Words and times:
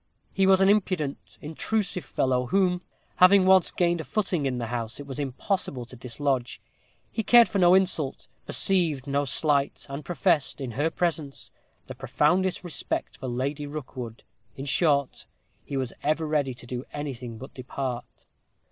He 0.33 0.47
was 0.47 0.61
an 0.61 0.67
impudent, 0.67 1.37
intrusive 1.41 2.03
fellow, 2.05 2.47
whom, 2.47 2.81
having 3.17 3.45
once 3.45 3.69
gained 3.69 4.01
a 4.01 4.03
footing 4.03 4.47
in 4.47 4.57
the 4.57 4.65
house, 4.65 4.99
it 4.99 5.05
was 5.05 5.19
impossible 5.19 5.85
to 5.85 5.95
dislodge. 5.95 6.59
He 7.11 7.21
cared 7.21 7.47
for 7.47 7.59
no 7.59 7.75
insult; 7.75 8.27
perceived 8.47 9.05
no 9.05 9.25
slight; 9.25 9.85
and 9.87 10.03
professed, 10.03 10.59
in 10.59 10.71
her 10.71 10.89
presence, 10.89 11.51
the 11.85 11.93
profoundest 11.93 12.63
respect 12.63 13.17
for 13.17 13.27
Lady 13.27 13.67
Rookwood: 13.67 14.23
in 14.55 14.65
short, 14.65 15.27
he 15.63 15.77
was 15.77 15.93
ever 16.01 16.25
ready 16.25 16.55
to 16.55 16.65
do 16.65 16.83
anything 16.91 17.37
but 17.37 17.53
depart. 17.53 18.25